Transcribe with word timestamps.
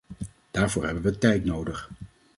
Daarvoor 0.51 0.85
hebben 0.85 1.03
we 1.03 1.17
tijd 1.17 1.45
nodig. 1.45 1.89